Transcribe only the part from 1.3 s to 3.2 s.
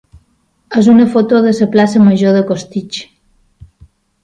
de la plaça major de Costitx.